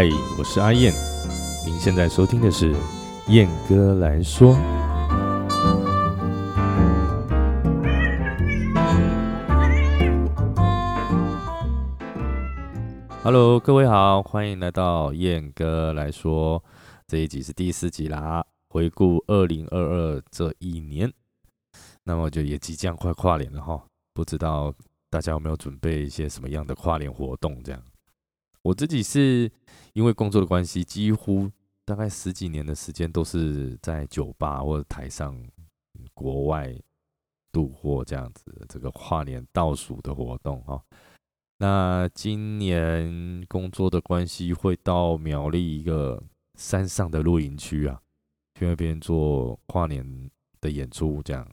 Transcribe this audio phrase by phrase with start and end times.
[0.00, 0.08] 嗨，
[0.38, 0.94] 我是阿燕，
[1.66, 2.72] 您现在收听的是
[3.26, 4.54] 燕哥来说。
[13.24, 16.62] Hello，各位好，欢迎来到燕哥来说。
[17.08, 21.12] 这一集是第四集啦，回顾二零二二这一年，
[22.04, 23.82] 那么就也即将快跨年了哈，
[24.14, 24.72] 不知道
[25.10, 27.60] 大家有没有准备一些什么样的跨年活动？
[27.64, 27.82] 这样，
[28.62, 29.50] 我自己是
[29.92, 31.50] 因为工作的关系，几乎
[31.84, 35.36] 大概十几年的时间都是在酒吧或者台上
[36.14, 36.74] 国外
[37.52, 40.82] 度过这样子这个跨年倒数的活动哈。
[41.58, 46.22] 那今年工作的关系，会到苗栗一个。
[46.58, 48.02] 山上的露营区啊，
[48.56, 50.28] 去那边做跨年
[50.60, 51.48] 的演出，这样。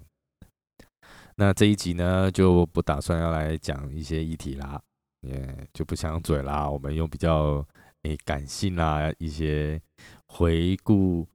[1.35, 4.82] 那这一集呢，就不打算要来讲一些议题啦，
[5.26, 6.70] 也就不想嘴啦。
[6.70, 7.65] 我们用比较
[8.04, 9.81] 诶感性啦，一些
[10.27, 11.27] 回顾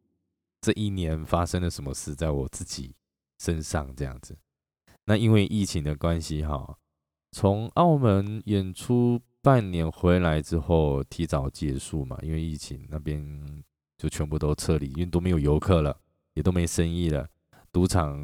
[0.60, 2.94] 这一年发生了什么事，在我自己
[3.38, 4.36] 身上这样子。
[5.05, 6.78] 那因为疫情的关系哈，
[7.33, 9.20] 从澳门演出。
[9.42, 13.64] 半年回来之后提早结束嘛，因为疫情那边
[13.96, 15.98] 就全部都撤离，因为都没有游客了，
[16.34, 17.27] 也都没生意了，
[17.72, 18.20] 赌场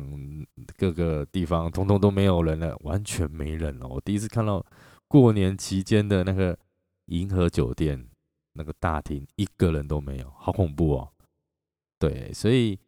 [0.77, 3.89] 各个地方通通都没有人了，完全没人了。
[3.89, 4.63] 我第一次看到
[5.09, 6.59] 过年期间的那个
[7.07, 8.09] 银河酒店
[8.53, 11.09] 那个大厅一个人都没有，好恐怖哦。
[11.99, 12.79] 对，所以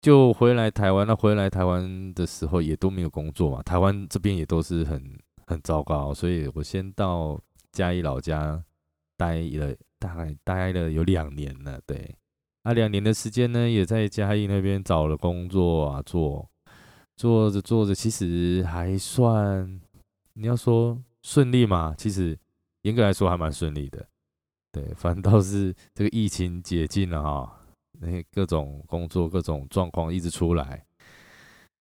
[0.00, 1.06] 就回来台湾。
[1.06, 5.18] 那回来台湾的时候也都没有工作嘛，台湾这边也都是很。
[5.48, 7.40] 很糟糕，所以我先到
[7.72, 8.62] 嘉义老家
[9.16, 12.14] 待了大概待了有两年了，对，
[12.64, 16.46] 啊，两年的时间呢，也在嘉义那边找了工作啊，做
[17.16, 19.80] 做着做着，其实还算
[20.38, 22.38] 你要说顺利嘛，其实
[22.82, 24.06] 严格来说还蛮顺利的，
[24.70, 27.60] 对，反倒是这个疫情解禁了哈，
[27.98, 30.84] 那各种工作各种状况一直出来。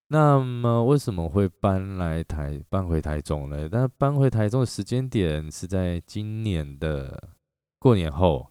[0.08, 3.70] 那么为什么会搬来台搬回台中呢？
[3.70, 7.30] 但搬回台中的时间点是在今年的
[7.78, 8.50] 过年后，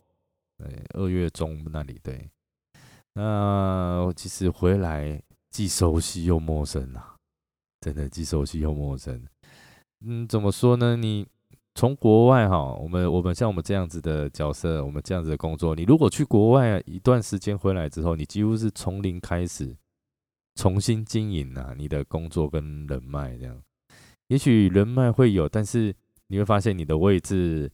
[0.56, 1.98] 对，二月中那里。
[2.00, 2.30] 对，
[3.14, 5.20] 那其实回来
[5.50, 7.16] 既熟悉又陌生啊，
[7.80, 9.26] 真的既熟悉又陌生。
[10.04, 10.96] 嗯，怎么说呢？
[10.96, 11.26] 你
[11.74, 19.76] 从国外哈，我们我们像我们这样子的角色，我们这样子的工作，你如果去国外一段时间回来之后，你几乎是从零开始。
[20.58, 23.62] 重新经营啊，你的工作跟人脉这样，
[24.28, 25.94] 也许人脉会有，但是
[26.28, 27.70] 你会发现你的位置、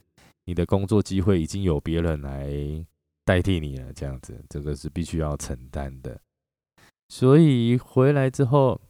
[0.47, 2.51] 你的工作机会已经有别人来
[3.25, 6.21] 代替你了，这样子，这个是必须要承担的。
[7.09, 8.81] 所以回来之后，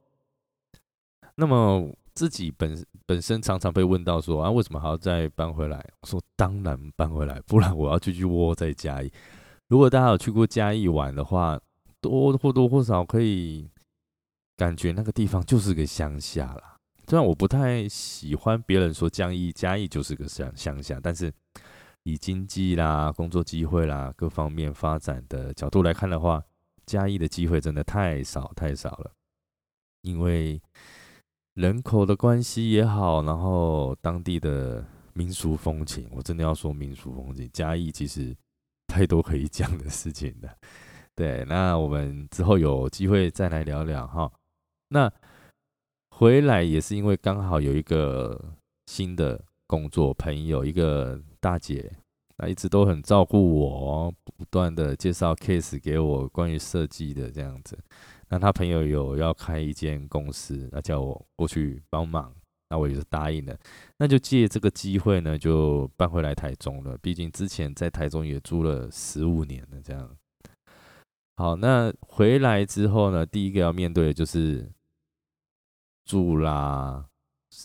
[1.35, 5.85] 那么自己本本身常常被问到说啊，为什么还要再搬回来？
[6.01, 9.13] 我说当然搬回来，不然我要继续窝在嘉义。
[9.69, 11.61] 如果大家有去过嘉义玩的话，
[12.01, 13.69] 多或多或少可以。
[14.55, 16.77] 感觉那个地方就是个乡下啦，
[17.09, 21.33] 虽然我不太喜欢别人说江义嘉义就是个乡乡下，但是
[22.05, 26.41] 以经济啦、工作机会啦各方面发展的角度来看的话，
[26.87, 29.11] 嘉义的机会真的太少太少了。
[30.03, 30.61] 因为
[31.55, 34.83] 人口的关系也好，然后当地的
[35.13, 38.35] 民俗风情，我真的要说民俗风情，嘉义其实
[38.87, 40.49] 太多可以讲的事情了。
[41.15, 44.33] 对，那我们之后有机会再来聊聊哈。
[44.89, 45.13] 那
[46.11, 51.93] 回来也是因为刚好有一个新的工作，朋友一个大姐，
[52.39, 57.79] 啊，一直都很照顾我，不断的介绍 case 给我关于设计的这样子。
[58.33, 62.35] 那他朋友有要开一间公司，那叫我过去帮忙，
[62.71, 63.55] 那我也是答应了。
[63.99, 66.97] 那就借这个机会呢，就搬回来台中了。
[67.03, 70.17] 毕竟之前在台中也住了十五年了，这样。
[71.37, 74.73] 好，那回来之后呢，第一个要面对的就是。
[76.05, 77.07] 住啦，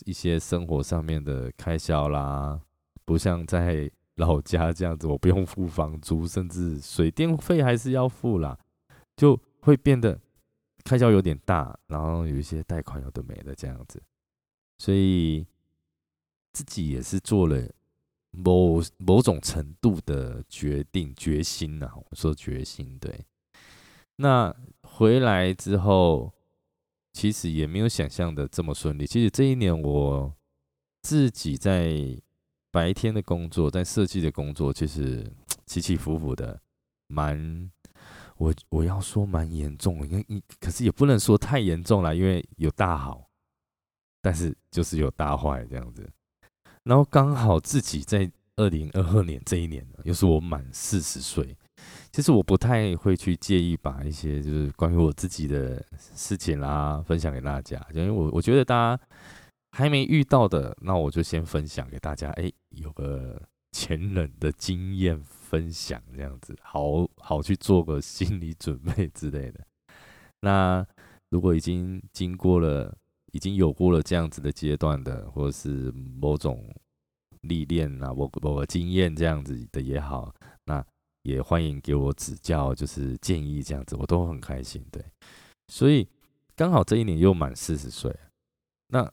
[0.06, 2.60] 一些生活上面的开销啦，
[3.04, 8.56] 不像在老家这样子，我不用付房租，甚至水电费还是要付啦，
[9.16, 10.20] 就会变得
[10.88, 14.02] 开销有点大，然后有一些贷款有的没的这样子，
[14.78, 15.46] 所以
[16.52, 17.70] 自己也是做了
[18.30, 23.24] 某某种程度的决定决心呐，我说决心对，
[24.16, 24.52] 那
[24.82, 26.32] 回来之后。
[27.10, 29.04] 其实也没有想象的这么顺利。
[29.04, 30.32] 其实这一年我
[31.02, 31.98] 自己在
[32.70, 35.28] 白天的工作，在设计的工作，其实
[35.66, 36.60] 起起伏伏的，
[37.08, 37.68] 蛮
[38.38, 40.06] 我我要说蛮严重的。
[40.06, 43.28] 因为可是也不能说太严重了，因为有大好，
[44.22, 46.08] 但是就是有大坏这样子。
[46.84, 51.56] 然后刚好自己在二零二二年这一年呢，又是我满四十岁。
[52.10, 59.02] 其实我不太会去介意把一些就是关于我自己的事情啦分享给大家，因为我我觉得大家
[59.70, 62.30] 还没遇到的，那我就先分享给大家。
[62.30, 69.66] 哎，有个前人的经验分享，这样子好好去做个心理准备之类的。
[70.40, 70.86] 那
[71.30, 72.94] 如果已经经过了，
[73.32, 75.90] 已经有过了这样子的阶段的，或是
[76.20, 76.68] 某种
[77.42, 80.34] 历练啊，某某个经验这样子的也好，
[80.64, 80.84] 那。
[81.22, 84.82] 也欢迎给我指教，就是建议这样子，我都很开心。
[84.90, 85.04] 对，
[85.66, 86.08] 所以
[86.56, 88.16] 刚好这一年又满四十岁，
[88.86, 89.04] 那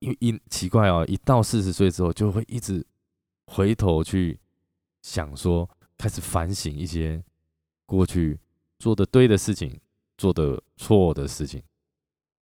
[0.00, 2.84] 一一奇怪哦，一到四十岁之后，就会一直
[3.46, 4.40] 回头去
[5.02, 5.68] 想说，
[6.00, 7.22] 开始反省一些
[7.84, 8.38] 过去
[8.78, 9.78] 做的对的事情，
[10.16, 11.62] 做的错的事情，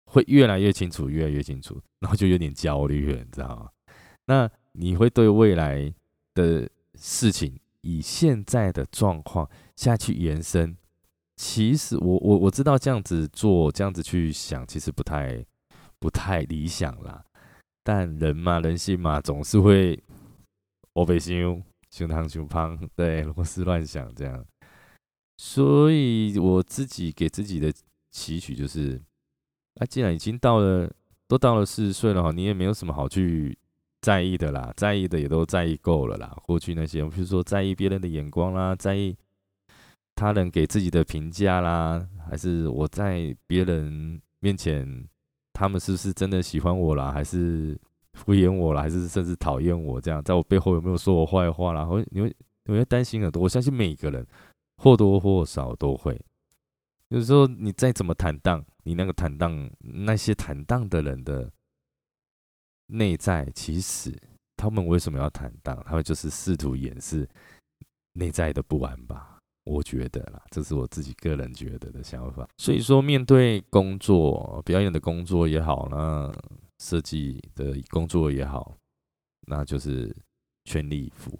[0.06, 3.68] 会越来越清楚，越来越清楚，然后就有点焦虑了，你知道吗？
[4.24, 5.92] 那你会对未来
[6.32, 7.60] 的事情？
[7.82, 9.46] 以现在的状况
[9.76, 10.74] 下去延伸，
[11.36, 15.44] 其实我我我知道这样子做，这样子去想，其实不太
[15.98, 17.22] 不太理想啦。
[17.82, 20.02] 但人嘛，人性嘛，总是会
[20.94, 21.36] 我被心
[21.94, 24.44] 胸膛胸胖，对， 胡思乱想这样。
[25.36, 27.72] 所以我自己给自己的
[28.10, 29.00] 期许就是，
[29.76, 30.90] 啊，既然已经到了，
[31.28, 33.56] 都到了四十岁了哈，你也没有什么好去。
[34.00, 36.36] 在意的啦，在意的也都在意够了啦。
[36.44, 39.16] 过去那些，比如说在意别人的眼光啦，在意
[40.14, 45.08] 他人给自己的评价啦，还是我在别人面前，
[45.54, 47.80] 他们是不是真的喜欢我啦，还是
[48.14, 51.84] 敷衍我了，还是甚至讨厌我这样，在我背后有没有说我坏话啦？
[51.84, 52.34] 会你会
[52.64, 53.42] 你会担心很多。
[53.42, 54.26] 我相信每个人
[54.78, 56.18] 或多或少都会。
[57.08, 61.50] 有时候你再怎么坦荡，你那个坦荡，那些坦荡的人的。
[62.88, 64.14] 内在其实
[64.58, 65.82] 他们为什么要坦荡？
[65.86, 67.26] 他们就是试图掩饰
[68.12, 69.38] 内在的不安吧？
[69.64, 72.46] 我觉得啦，这是我自己个人觉得的想法。
[72.58, 76.30] 所以说，面对工作、表演的工作也好，呢
[76.78, 78.76] 设计的工作也好，
[79.46, 80.14] 那就是
[80.64, 81.38] 全力以赴。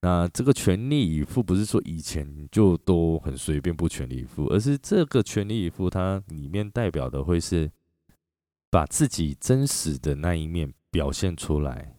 [0.00, 7.70] 那这个全力以赴，不是说以前就都很随便不全力以赴，而是这个全力以赴，它里面代表的会是
[8.70, 10.72] 把自己真实的那一面。
[10.88, 11.98] 表现出来，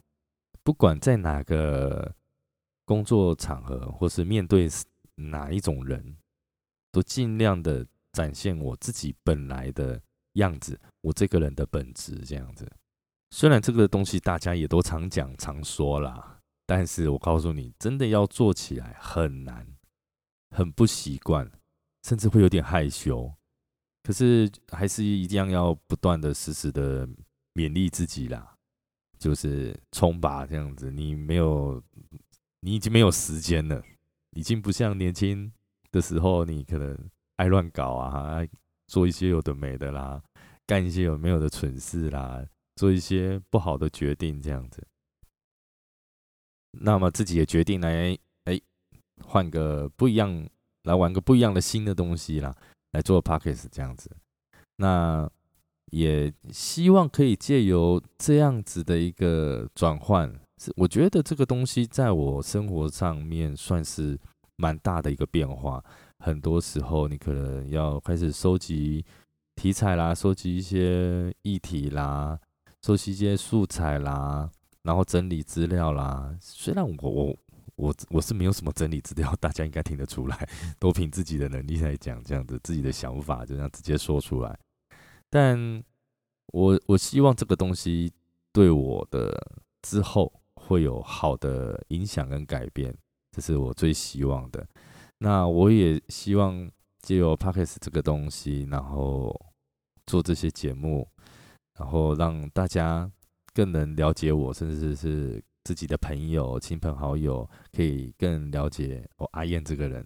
[0.64, 2.16] 不管在哪个
[2.84, 4.68] 工作场合，或是面对
[5.14, 6.16] 哪一种人，
[6.90, 10.02] 都尽量的展现我自己本来的
[10.38, 12.68] 样子，我这个人的本质这样子。
[13.30, 19.66] 虽然这个东西大家也都常讲常说啦，但是我告诉你，真的要做起来很难，
[20.50, 21.48] 很不习惯，
[22.02, 23.32] 甚至会有点害羞。
[24.02, 27.06] 可是还是一样要不断的、时时的
[27.54, 28.54] 勉励自己啦。
[29.18, 31.82] 就是冲吧，这样子，你没有，
[32.60, 33.82] 你已经没有时间了，
[34.30, 35.52] 已经不像年轻
[35.90, 36.96] 的时候，你可能
[37.34, 38.48] 爱乱搞啊，爱
[38.86, 40.22] 做一些有的没的啦，
[40.68, 44.86] 干一些有没有的蠢事啦，做一些不好的决定，这样子。
[46.78, 48.60] 那么自己也决定来，哎，
[49.24, 50.48] 换个不一样，
[50.84, 52.54] 来玩个不一样的新的东西啦，
[52.92, 54.08] 来做 p o c k e t 这样子。
[54.76, 55.28] 那。
[55.90, 60.30] 也希望可以借由这样子的一个转换，
[60.62, 64.20] 是我觉得这个东西在我生活上面算是
[64.56, 65.82] 蛮大的一个变化。
[66.18, 69.02] 很多时候你可能要开始收集
[69.58, 72.38] 题材啦，收集一些议题啦，
[72.80, 74.48] 收集一些素材啦，
[74.82, 76.32] 然后整理资料啦。
[76.40, 77.36] 虽然我我
[77.74, 80.48] 我我是没有什么整理资料， 大家应该听得出来，
[80.78, 84.56] 都凭自己的能力来讲，这样子自己的想法就这样直接说出来。
[85.28, 85.82] 但
[86.52, 88.12] 我我希望这个东西
[88.52, 89.36] 对我的
[89.82, 92.96] 之后会有好的影响跟改变，
[93.32, 94.64] 这是我最希望的。
[95.18, 99.34] 那我也希望借由 p o d c a s 这个东西，然后
[100.08, 101.06] 做这些节目，
[101.78, 103.08] 然后让大家
[103.54, 110.04] 更能了解我，甚至是自己的朋友、亲朋好友，可以更了解我阿燕这个人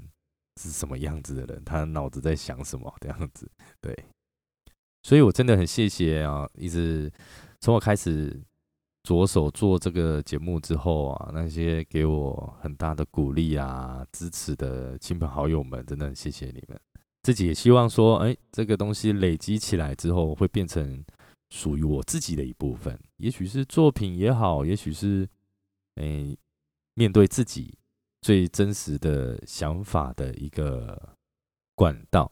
[0.61, 3.97] 是什么样子的人，他脑子在想什么这样子，对。
[5.05, 6.49] 所以，我真的很谢谢啊！
[6.55, 7.11] 一直
[7.59, 8.41] 从我开始
[9.03, 16.81] 着手做这个节目之后啊，那些给我很大的鼓励啊、支持的亲朋好友们，真的很谢谢你们。
[17.23, 21.05] 自己也希望说，哎，这个东西累积起来之后，会变成
[21.51, 22.99] 属于我自己的一部分。
[23.19, 25.29] 也许是作品也好，也许是
[25.95, 26.37] 哎，
[26.95, 27.79] 面对自己
[28.23, 31.17] 最真实的想法的一个
[31.75, 32.31] 管道。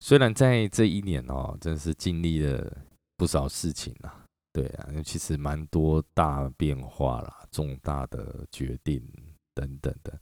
[0.00, 2.76] 虽然在这一年哦，真是经历了
[3.16, 9.02] 不少事情啊，对啊，其实蛮多大变化啦，重大的决定
[9.54, 10.20] 等等的。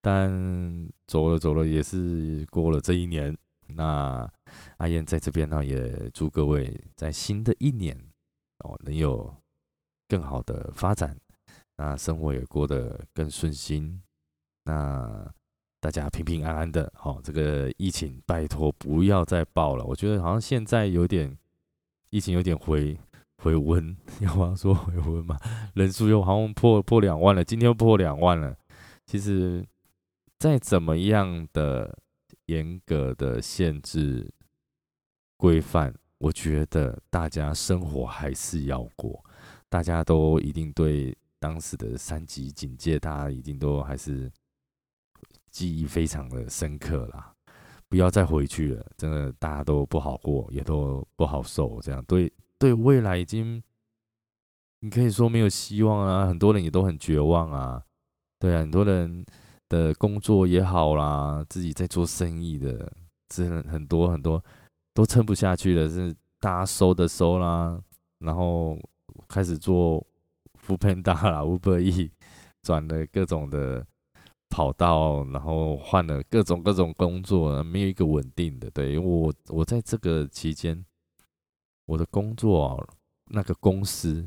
[0.00, 3.36] 但走了走了，也是过了这一年。
[3.74, 4.26] 那
[4.78, 7.94] 阿燕在这边呢，也祝各位在新的一年
[8.60, 9.34] 哦，能有
[10.08, 11.14] 更好的发展，
[11.76, 14.00] 那生活也过得更顺心。
[14.64, 15.30] 那
[15.80, 19.84] 大家平平安安的，好，这个疫情拜托不要再爆了。
[19.84, 21.36] 我觉得好像现在有点
[22.10, 22.98] 疫情有点回
[23.42, 25.38] 回温，要不要说回温嘛？
[25.74, 28.56] 人数又好像破破两万了，今天又破两万了。
[29.04, 29.64] 其实
[30.38, 31.98] 再怎么样的。
[32.46, 34.26] 严格的限制
[35.36, 39.22] 规范，我觉得大家生活还是要过。
[39.68, 44.32] 大家都一定对当时的三级警戒，大家一定都还是
[45.50, 47.34] 记忆非常的深刻啦。
[47.86, 51.78] 不要再回去了，真的大家都不好过，也都不好受。
[51.82, 53.62] 这样对对未来已经，
[54.80, 56.26] 你可以说没有希望啊。
[56.26, 57.84] 很多人也都很绝望啊。
[58.38, 59.22] 对啊，很多人。
[59.68, 62.90] 的工作也好啦，自己在做生意的，
[63.28, 64.42] 真的很多很多
[64.94, 67.78] 都撑不下去了，是大家收的收啦，
[68.18, 68.78] 然后
[69.28, 70.02] 开始做
[70.54, 72.10] 扶贫大啦，五百亿
[72.62, 73.86] 转了各种的
[74.48, 78.70] 跑道，然后换了各种各种工作，没有一个稳定的。
[78.70, 80.82] 对因为我，我在这个期间，
[81.84, 82.88] 我的工作
[83.26, 84.26] 那个公司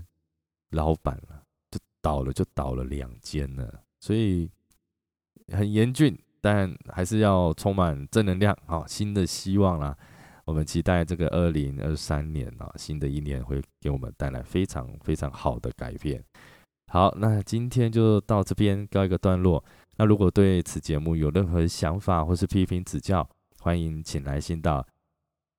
[0.69, 4.47] 老板了，就倒了，就倒了两间了，所以。
[5.51, 9.95] 很严峻，但还是要充满正能量，好，新的希望啦。
[10.45, 16.21] 我们期待这个二零二三年啊，新的一年会给我们带来非常非常好的改变。
[16.91, 19.63] 好，那今天就到这边告一个段落。
[19.97, 23.25] 那如果对此节目有任何想法或是批评指教，
[23.59, 24.85] 欢迎请来信到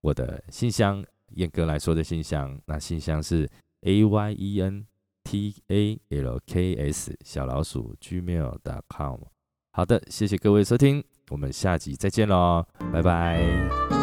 [0.02, 1.02] 我的信箱，
[1.36, 2.60] 燕哥来说的信箱。
[2.66, 3.48] 那信箱是
[3.82, 4.84] a y e n
[5.22, 9.18] t a l k s 小老鼠 gmail dot com。
[9.72, 14.01] 好的，谢谢各位收听，我们下集再见喽，拜拜。